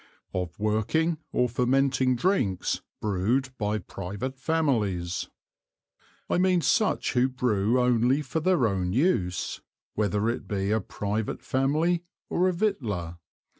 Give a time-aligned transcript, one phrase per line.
[0.33, 5.29] Of working or fermenting Drinks brewed by Private Families.
[6.27, 9.61] I mean such who Brew only for their own use,
[9.93, 12.01] whether it be a private Family
[12.31, 13.19] or a Victualler.